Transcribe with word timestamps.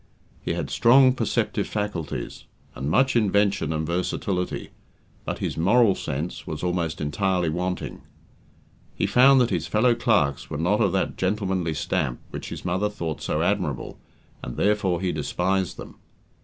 He 0.41 0.53
had 0.55 0.71
strong 0.71 1.13
perceptive 1.13 1.67
faculties, 1.67 2.45
and 2.73 2.89
much 2.89 3.15
invention 3.15 3.71
and 3.71 3.85
versatility, 3.85 4.71
but 5.25 5.37
his 5.37 5.57
"moral 5.57 5.93
sense" 5.93 6.47
was 6.47 6.63
almost 6.63 6.99
entirely 6.99 7.49
wanting. 7.51 8.01
He 8.95 9.05
found 9.05 9.39
that 9.41 9.51
his 9.51 9.67
fellow 9.67 9.93
clerks 9.93 10.49
were 10.49 10.57
not 10.57 10.81
of 10.81 10.91
that 10.93 11.17
"gentlemanly" 11.17 11.75
stamp 11.75 12.19
which 12.31 12.49
his 12.49 12.65
mother 12.65 12.89
thought 12.89 13.21
so 13.21 13.43
admirable, 13.43 13.99
and 14.41 14.57
therefore 14.57 15.01
he 15.01 15.11
despised 15.11 15.77
them. 15.77 15.97